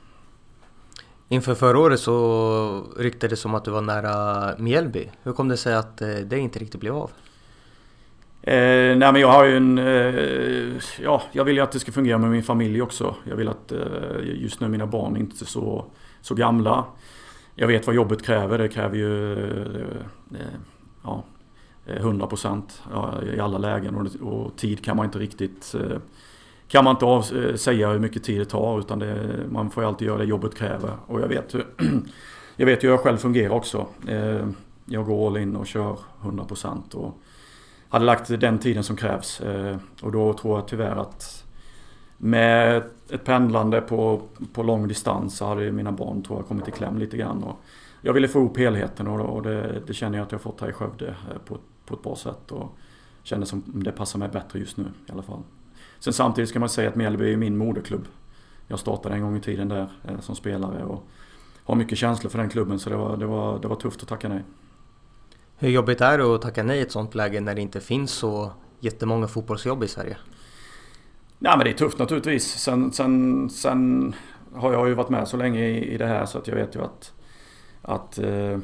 [1.28, 5.10] Inför förra året så ryktades det som att du var nära Mjällby.
[5.24, 7.12] Hur kom det sig att eh, det inte riktigt blev av?
[8.50, 9.78] Eh, nej men jag har ju en...
[9.78, 13.16] Eh, ja, jag vill ju att det ska fungera med min familj också.
[13.24, 13.80] Jag vill att eh,
[14.24, 15.86] just nu mina barn inte är så,
[16.22, 16.86] så gamla.
[17.56, 18.58] Jag vet vad jobbet kräver.
[18.58, 19.34] Det kräver ju...
[19.34, 20.60] Eh, eh
[21.04, 21.24] ja,
[21.86, 25.76] eh, 100 procent ja, i alla lägen och, och, tid kan man inte riktigt...
[25.76, 25.98] Eh,
[26.68, 29.84] kan man inte av, eh, säga hur mycket tid det tar utan det, man får
[29.84, 30.92] ju alltid göra det jobbet kräver.
[31.06, 31.66] Och jag vet hur...
[32.56, 33.88] jag vet hur jag själv fungerar också.
[34.08, 34.48] Eh,
[34.86, 36.94] jag går all in och kör 100 procent
[37.90, 39.42] hade lagt den tiden som krävs.
[39.42, 41.46] Eh, och då tror jag tyvärr att
[42.18, 44.22] med ett pendlande på,
[44.54, 47.44] på lång distans så hade mina barn tror jag kommit i kläm lite grann.
[47.44, 47.60] Och
[48.02, 50.74] jag ville få ihop helheten och det, det känner jag att jag fått här i
[50.74, 52.52] Skövde eh, på, på ett bra sätt.
[52.52, 52.78] Och
[53.24, 55.40] känner som det passar mig bättre just nu i alla fall.
[56.00, 58.06] Sen samtidigt ska man säga att Mjällby är min moderklubb.
[58.68, 61.08] Jag startade en gång i tiden där eh, som spelare och
[61.64, 64.10] har mycket känslor för den klubben så det var, det var, det var tufft att
[64.10, 64.44] tacka nej.
[65.62, 68.12] Hur jobbigt är det att tacka nej i ett sånt läge när det inte finns
[68.12, 70.18] så jättemånga fotbollsjobb i Sverige?
[71.40, 72.44] Ja men det är tufft naturligtvis.
[72.44, 74.16] Sen, sen, sen
[74.54, 76.76] har jag ju varit med så länge i, i det här så att jag vet
[76.76, 77.14] ju att...
[77.82, 78.60] att eh,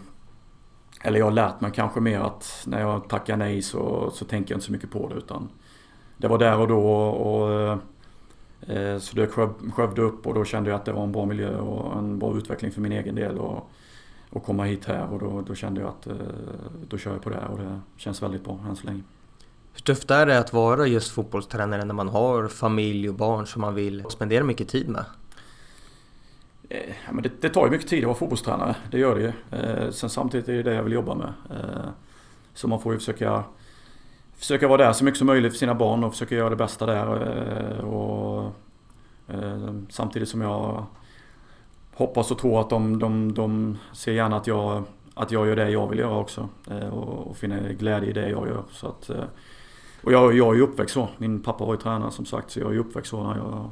[1.02, 4.54] eller jag har lärt mig kanske mer att när jag tackar nej så, så tänker
[4.54, 5.50] jag inte så mycket på det utan...
[6.18, 7.80] Det var där och då och...
[8.70, 9.32] Eh, så dök
[9.74, 12.38] Skövde upp och då kände jag att det var en bra miljö och en bra
[12.38, 13.38] utveckling för min egen del.
[13.38, 13.70] Och,
[14.36, 16.14] och komma hit här och då, då kände jag att eh,
[16.90, 19.02] då kör jag på det och det känns väldigt bra än så länge.
[19.74, 23.62] Hur tufft är det att vara just fotbollstränare när man har familj och barn som
[23.62, 25.06] man vill spendera mycket tid med?
[26.70, 29.22] Eh, ja, men det, det tar ju mycket tid att vara fotbollstränare, det gör det
[29.22, 29.60] ju.
[29.60, 31.34] Eh, sen samtidigt är det det jag vill jobba med.
[32.54, 33.44] Så man får ju försöka,
[34.36, 36.86] försöka vara där så mycket som möjligt för sina barn och försöka göra det bästa
[36.86, 37.06] där.
[37.86, 38.52] Och,
[39.90, 40.86] samtidigt som jag
[41.96, 45.70] hoppas och tror att de, de, de ser gärna att jag, att jag gör det
[45.70, 46.50] jag vill göra också.
[46.72, 48.64] Eh, och, och finner glädje i det jag gör.
[48.72, 49.24] Så att, eh,
[50.04, 51.10] och jag, jag är ju uppväxt så.
[51.18, 53.24] Min pappa var ju tränare som sagt så jag är ju uppväxt så.
[53.24, 53.70] När jag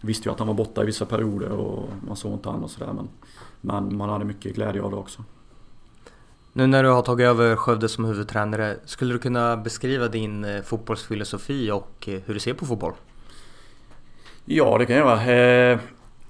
[0.00, 2.70] visste ju att han var borta i vissa perioder och man såg inte han och
[2.70, 2.92] sådär.
[2.92, 3.08] Men,
[3.60, 5.22] men man hade mycket glädje av det också.
[6.52, 10.62] Nu när du har tagit över Skövde som huvudtränare, skulle du kunna beskriva din eh,
[10.62, 12.92] fotbollsfilosofi och hur du ser på fotboll?
[14.44, 15.80] Ja, det kan jag göra.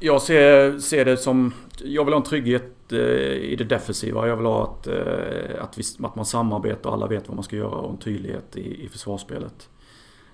[0.04, 1.52] Jag ser, ser det som...
[1.84, 4.28] Jag vill ha en trygghet eh, i det defensiva.
[4.28, 7.44] Jag vill ha att, eh, att, vi, att man samarbetar och alla vet vad man
[7.44, 9.68] ska göra och en tydlighet i, i försvarsspelet.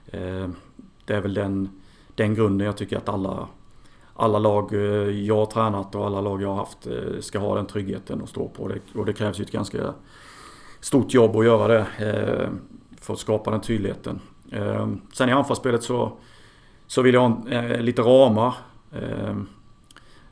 [0.06, 0.48] Eh,
[1.04, 1.80] det är väl den,
[2.14, 3.48] den grunden jag tycker att alla,
[4.14, 4.80] alla lag eh,
[5.26, 8.28] jag har tränat och alla lag jag har haft eh, ska ha den tryggheten att
[8.28, 8.72] stå på.
[8.94, 9.94] Och det krävs ju ett ganska
[10.80, 12.48] stort jobb att göra det eh,
[13.00, 14.20] för att skapa den tydligheten.
[15.12, 16.12] Sen i anfallsspelet så,
[16.86, 17.38] så vill jag ha
[17.78, 18.54] lite ramar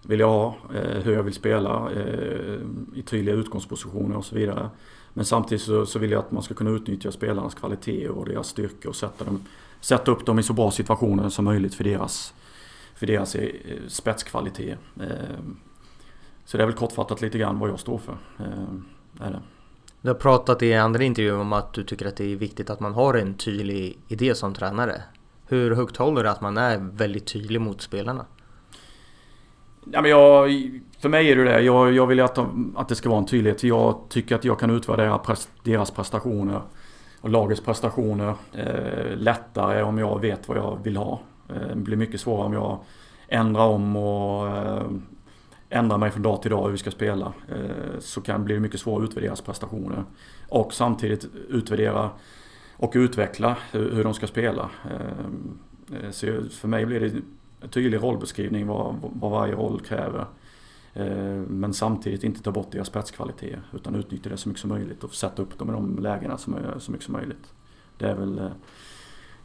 [0.09, 2.61] vill jag ha, eh, hur jag vill spela eh,
[2.95, 4.71] i tydliga utgångspositioner och så vidare.
[5.13, 8.49] Men samtidigt så, så, vill jag att man ska kunna utnyttja spelarnas kvalitet och deras
[8.49, 9.45] styrkor och sätta, dem,
[9.81, 12.35] sätta upp dem i så bra situationer som möjligt för deras,
[12.95, 13.51] för deras eh,
[13.89, 14.79] spetskvalitet.
[15.01, 15.07] Eh,
[16.45, 18.17] så det är väl kortfattat lite grann vad jag står för.
[18.39, 19.43] Eh, är det.
[20.01, 22.81] Du har pratat i andra intervjuer om att du tycker att det är viktigt att
[22.81, 25.03] man har en tydlig idé som tränare.
[25.47, 28.27] Hur högt håller du att man är väldigt tydlig mot spelarna?
[29.93, 30.51] Ja, men jag,
[30.99, 31.61] för mig är det det.
[31.61, 33.63] Jag, jag vill att, de, att det ska vara en tydlighet.
[33.63, 36.61] Jag tycker att jag kan utvärdera pres, deras prestationer
[37.21, 41.21] och lagets prestationer eh, lättare om jag vet vad jag vill ha.
[41.49, 42.79] Eh, det blir mycket svårare om jag
[43.29, 44.87] ändrar om och eh,
[45.71, 47.33] ändrar mig från dag till dag hur vi ska spela.
[47.49, 50.05] Eh, så kan det bli mycket svårare att utvärdera deras prestationer.
[50.49, 52.11] Och samtidigt utvärdera
[52.77, 54.71] och utveckla hur, hur de ska spela.
[54.85, 57.13] Eh, eh så för mig blir det
[57.71, 60.27] tydlig rollbeskrivning vad, vad varje roll kräver.
[60.95, 65.05] Eh, men samtidigt inte ta bort deras spetskvalitet utan utnyttja det så mycket som möjligt
[65.05, 67.53] och sätta upp dem i de lägena som är, så mycket som möjligt.
[67.99, 68.51] Det är väl eh,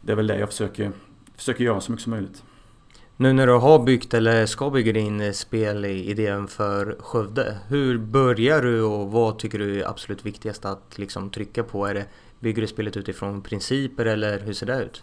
[0.00, 0.92] det, är väl det jag försöker,
[1.36, 2.42] försöker göra så mycket som möjligt.
[3.16, 8.62] Nu när du har byggt eller ska bygga din eh, spelidén för Skövde, hur börjar
[8.62, 11.86] du och vad tycker du är absolut viktigast att liksom trycka på?
[11.86, 12.06] Är det,
[12.40, 15.02] bygger du spelet utifrån principer eller hur ser det ut?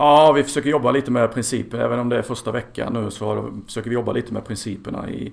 [0.00, 1.78] Ja, vi försöker jobba lite med principer.
[1.78, 5.32] Även om det är första veckan nu så försöker vi jobba lite med principerna i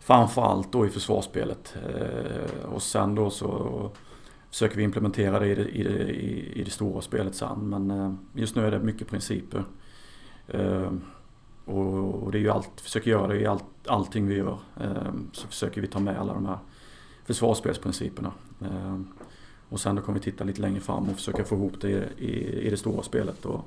[0.00, 1.76] framförallt då i försvarsspelet.
[1.86, 3.90] Eh, och sen då så
[4.50, 6.10] försöker vi implementera det i det, i det,
[6.58, 7.68] i det stora spelet sen.
[7.68, 9.64] Men eh, just nu är det mycket principer.
[10.48, 10.92] Eh,
[11.64, 14.58] och det är ju allt, försöker göra det i allt, allting vi gör.
[15.32, 16.58] Så försöker vi ta med alla de här
[17.24, 18.32] försvarsspelsprinciperna.
[19.72, 22.04] Och sen då kommer vi titta lite längre fram och försöka få ihop det i,
[22.18, 23.44] i, i det stora spelet.
[23.44, 23.64] Och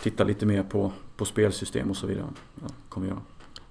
[0.00, 2.26] titta lite mer på, på spelsystem och så vidare.
[2.60, 3.22] Ja, kommer vi göra.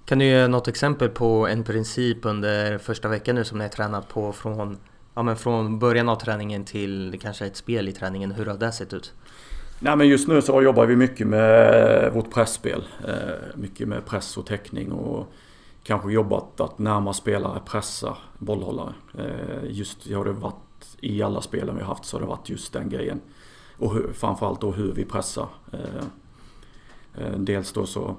[0.04, 3.68] Kan du ge något exempel på en princip under första veckan nu som ni har
[3.68, 4.78] tränat på från,
[5.14, 8.32] ja, men från början av träningen till kanske ett spel i träningen?
[8.32, 9.12] Hur har det sett ut?
[9.80, 12.84] Nej, men just nu så jobbar vi mycket med vårt pressspel.
[13.08, 13.14] Eh,
[13.54, 15.32] mycket med press och täckning och
[15.82, 18.94] kanske jobbat att närma spelare pressa bollhållare.
[19.18, 20.67] Eh, just har det varit
[21.00, 23.20] i alla spelen vi har haft så har det varit just den grejen.
[23.76, 25.48] Och hur, framförallt då hur vi pressar.
[25.72, 26.04] Eh,
[27.14, 28.16] eh, dels då så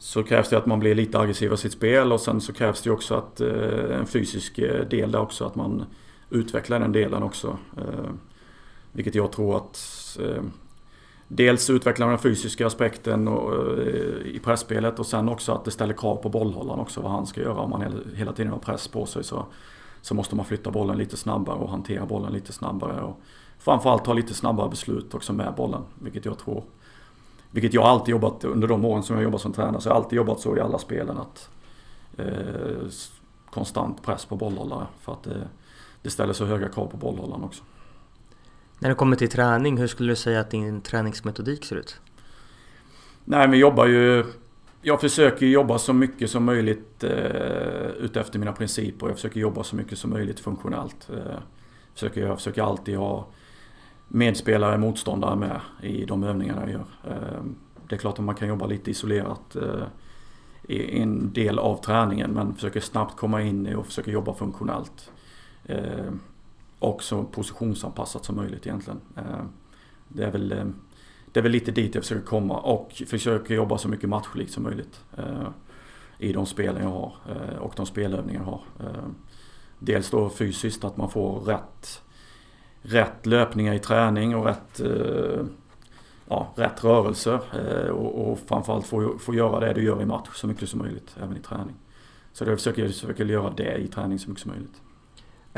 [0.00, 2.82] så krävs det att man blir lite aggressiv i sitt spel och sen så krävs
[2.82, 4.56] det också att eh, en fysisk
[4.90, 5.84] del där också, att man
[6.30, 7.58] utvecklar den delen också.
[8.92, 9.78] Vilket jag tror att
[11.28, 13.28] dels utvecklar den fysiska aspekten
[14.24, 17.40] i pressspelet och sen också att det ställer krav på bollhållaren också vad han ska
[17.40, 17.60] göra.
[17.60, 19.46] Om man hela tiden har press på sig så,
[20.02, 23.02] så måste man flytta bollen lite snabbare och hantera bollen lite snabbare.
[23.02, 23.20] Och
[23.58, 26.64] framförallt ta lite snabbare beslut också med bollen, vilket jag tror
[27.50, 29.80] vilket jag alltid jobbat under de åren som jag jobbat som tränare.
[29.80, 31.50] Så jag har alltid jobbat så i alla spelen att
[32.16, 32.88] eh,
[33.50, 34.86] konstant press på bollhållare.
[35.00, 35.48] För att det,
[36.02, 37.62] det ställer så höga krav på bollhållaren också.
[38.78, 42.00] När det kommer till träning, hur skulle du säga att din träningsmetodik ser ut?
[43.24, 44.24] Nej, men jobbar ju...
[44.82, 49.06] Jag försöker jobba så mycket som möjligt eh, utefter mina principer.
[49.06, 51.10] Jag försöker jobba så mycket som möjligt funktionellt.
[51.10, 51.38] Eh,
[51.94, 53.26] försöker, jag försöker alltid ha
[54.08, 56.86] medspelare, motståndare med i de övningarna jag gör.
[57.04, 57.42] Eh,
[57.88, 59.86] det är klart att man kan jobba lite isolerat eh,
[60.68, 65.10] i en del av träningen men försöker snabbt komma in och försöker jobba funktionellt.
[65.64, 66.12] Eh,
[66.78, 69.00] och så positionsanpassat som möjligt egentligen.
[69.16, 69.44] Eh,
[70.08, 70.64] det är väl, eh,
[71.38, 74.62] det är väl lite dit jag försöker komma och försöker jobba så mycket matchlikt som
[74.62, 75.00] möjligt.
[75.18, 75.48] Eh,
[76.18, 78.62] I de spelen jag har eh, och de spelövningar jag har.
[78.80, 79.08] Eh,
[79.78, 82.02] dels då fysiskt att man får rätt
[82.82, 85.44] rätt löpningar i träning och rätt, eh,
[86.28, 87.40] ja, rätt rörelser.
[87.52, 90.78] Eh, och, och framförallt få, få göra det du gör i match så mycket som
[90.78, 91.76] möjligt, även i träning.
[92.32, 94.80] Så jag försöker, jag försöker göra det i träning så mycket som möjligt.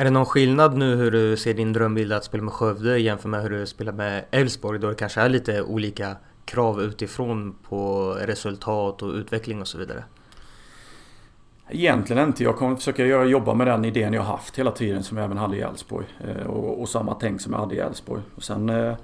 [0.01, 3.31] Är det någon skillnad nu hur du ser din drömbild att spela med Skövde jämfört
[3.31, 8.11] med hur du spelar med Elfsborg då det kanske är lite olika krav utifrån på
[8.21, 10.05] resultat och utveckling och så vidare?
[11.69, 12.45] Egentligen inte.
[12.45, 15.57] Jag kommer försöka jobba med den idén jag haft hela tiden som jag även hade
[15.57, 16.07] i Elfsborg.
[16.21, 18.23] Eh, och, och, samma tänk som jag hade i Elfsborg.
[18.39, 18.95] sen eh,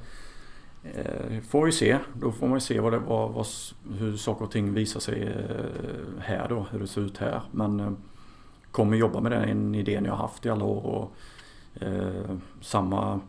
[0.85, 1.99] eh, får vi se.
[2.15, 3.47] Då får man ju se vad det, vad, vad,
[3.99, 6.67] hur saker och ting visar sig eh, här då.
[6.71, 7.41] Hur det ser ut här.
[7.51, 7.91] Men eh,
[8.77, 10.87] kommer jobba med den idén jag haft i alla år.
[10.87, 11.13] Och,
[11.83, 13.21] eh, samma,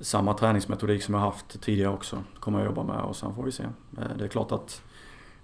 [0.00, 3.52] samma träningsmetodik som jag haft tidigare också kommer jag jobba med och sen får vi
[3.52, 3.62] se.
[3.98, 4.82] Eh, det är klart att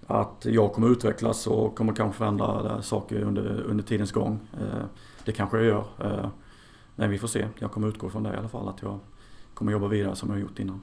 [0.07, 4.39] att jag kommer utvecklas och kommer kanske förändra saker under, under tidens gång.
[4.53, 4.85] Eh,
[5.25, 5.85] det kanske jag gör.
[6.03, 6.29] Eh,
[6.95, 7.47] men vi får se.
[7.59, 8.67] Jag kommer utgå från det i alla fall.
[8.67, 8.99] Att jag
[9.53, 10.81] kommer jobba vidare som jag gjort innan.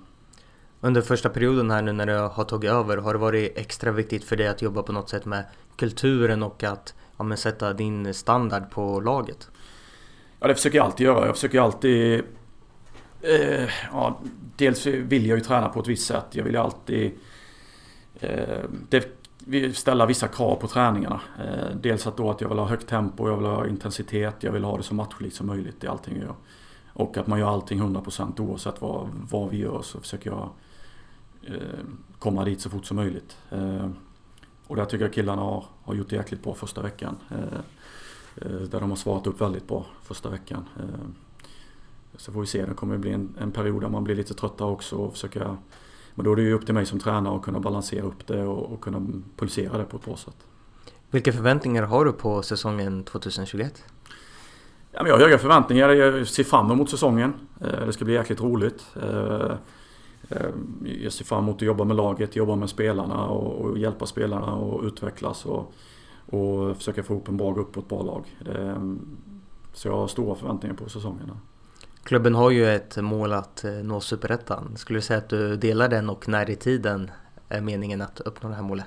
[0.80, 4.24] Under första perioden här nu när du har tagit över, har det varit extra viktigt
[4.24, 5.44] för dig att jobba på något sätt med
[5.76, 9.50] kulturen och att ja, men sätta din standard på laget?
[10.40, 11.26] Ja, det försöker jag alltid göra.
[11.26, 12.24] Jag försöker alltid...
[13.20, 14.20] Eh, ja,
[14.56, 16.26] dels vill jag ju träna på ett visst sätt.
[16.30, 17.12] Jag vill ju alltid
[18.20, 21.20] Eh, det, ställa vissa krav på träningarna.
[21.38, 24.52] Eh, dels att då att jag vill ha högt tempo, jag vill ha intensitet, jag
[24.52, 26.34] vill ha det så matchlikt som möjligt i allting jag gör.
[26.92, 30.50] Och att man gör allting 100% oavsett vad, vad vi gör så försöker jag
[31.42, 31.84] eh,
[32.18, 33.36] komma dit så fort som möjligt.
[33.50, 33.88] Eh,
[34.66, 37.16] och där tycker jag killarna har, har gjort det jäkligt bra första veckan.
[38.70, 40.68] Där de har svarat upp väldigt bra första veckan.
[42.16, 44.68] Så får vi se, det kommer bli en, en period där man blir lite tröttare
[44.68, 45.56] också och försöka
[46.14, 48.42] men då är det ju upp till mig som tränare att kunna balansera upp det
[48.42, 49.06] och, och kunna
[49.36, 50.36] pulsera det på ett bra sätt.
[51.10, 53.84] Vilka förväntningar har du på säsongen 2021?
[54.92, 55.88] Ja, men jag har höga förväntningar.
[55.88, 57.34] Jag ser fram emot säsongen.
[57.60, 58.86] Eh, det ska bli jäkligt roligt.
[60.28, 60.46] Eh,
[61.02, 64.84] jag ser fram emot att jobba med laget, jobba med spelarna och, hjälpa spelarna att
[64.84, 65.72] utvecklas och,
[66.26, 68.36] och försöka få ihop en bra grupp och ett bra lag.
[69.72, 71.30] Så jag har stora förväntningar på säsongen.
[72.04, 74.76] Klubben har ju ett mål att eh, nå superettan.
[74.76, 77.10] Skulle du säga att du delar den och när i tiden
[77.48, 78.84] är meningen att uppnå det här målet?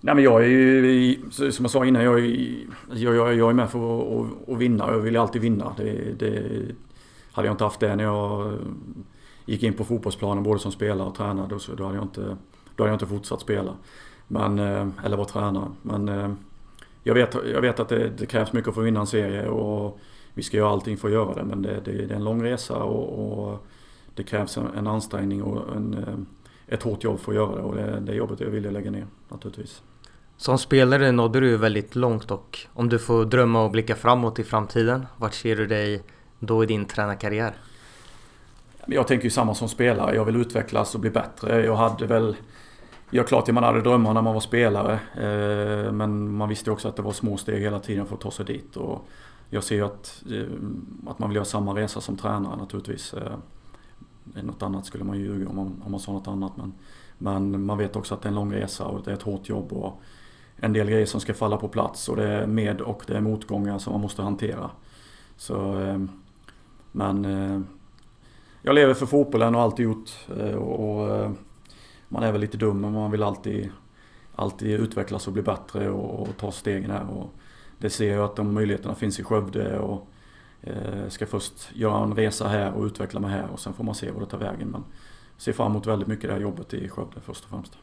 [0.00, 3.70] Nej men jag är ju, som jag sa innan, jag är, jag, jag är med
[3.70, 4.86] för att, att vinna.
[4.90, 5.74] Jag vill alltid vinna.
[5.76, 6.62] Det, det,
[7.32, 8.52] hade jag inte haft det när jag
[9.44, 12.36] gick in på fotbollsplanen både som spelare och tränare då, då, hade, jag inte,
[12.76, 13.74] då hade jag inte fortsatt spela.
[14.28, 15.68] Men, eh, eller vara tränare.
[15.82, 16.32] Men eh,
[17.02, 19.98] jag vet, jag vet att det, det, krävs mycket för att vinna en serie och
[20.34, 21.44] vi ska göra allting för att göra det.
[21.44, 23.66] Men det, det, det är en lång resa och, och
[24.14, 27.62] det krävs en, en ansträngning och en, eh, ett hårt jobb för att göra det.
[27.62, 29.82] Och det, det jobbet jag villig att lägga ner naturligtvis.
[30.36, 34.44] Som spelare nådde du väldigt långt och om du får drömma och blicka framåt i
[34.44, 36.02] framtiden, vart ser du dig
[36.38, 37.54] då i din tränarkarriär?
[38.86, 40.14] Jag tänker ju samma som spelare.
[40.14, 41.64] Jag vill utvecklas och bli bättre.
[41.64, 42.36] Jag hade väl...
[43.10, 44.92] Ja, klart att man hade drömmar när man var spelare.
[45.14, 48.30] Eh, men man visste också att det var små steg hela tiden för att ta
[48.30, 48.76] sig dit.
[48.76, 49.06] Och
[49.50, 53.14] jag ser ju att, eh, att man vill göra samma resa som tränare naturligtvis.
[53.14, 53.32] Eh,
[54.42, 56.52] något annat skulle man ju ljuga om man, om man sa något annat.
[56.56, 56.72] Men,
[57.18, 59.48] men man vet också att det är en lång resa och det är ett hårt
[59.48, 59.72] jobb.
[59.72, 60.00] Och
[60.56, 63.20] en del grejer som ska falla på plats och det är med och det är
[63.20, 64.70] motgångar som man måste hantera.
[65.36, 65.98] Så, eh,
[66.92, 67.60] men eh,
[68.62, 70.10] jag lever för fotbollen och alltid gjort.
[70.38, 71.30] Eh, och, och, eh,
[72.08, 73.70] man är väl lite dum men man vill alltid,
[74.34, 77.10] alltid utvecklas och bli bättre och, och ta stegen här.
[77.10, 77.34] Och
[77.78, 79.78] det ser jag att de möjligheterna finns i Skövde.
[79.78, 80.08] Och,
[80.60, 83.94] eh, ska först göra en resa här och utveckla mig här och sen får man
[83.94, 84.68] se vad det tar vägen.
[84.68, 84.84] Men
[85.34, 87.78] jag ser fram emot väldigt mycket det här jobbet i Skövde först och främst.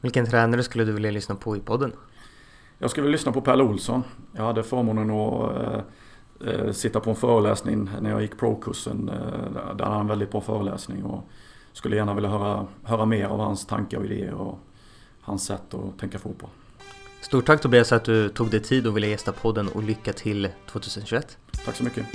[0.00, 1.92] Vilken tränare skulle du vilja lyssna på i podden?
[2.78, 4.02] Jag skulle vilja lyssna på Pelle Olsson.
[4.32, 5.84] Jag hade förmånen att
[6.46, 9.08] eh, sitta på en föreläsning när jag gick pro-kursen.
[9.08, 11.24] Eh, där hade han en väldigt bra föreläsning och
[11.72, 14.58] skulle gärna vilja höra, höra mer av hans tankar och idéer och
[15.20, 16.50] hans sätt att tänka fotboll.
[17.20, 20.48] Stort tack Tobias att du tog dig tid och ville gästa podden och lycka till
[20.66, 21.38] 2021.
[21.64, 22.06] Tack så mycket.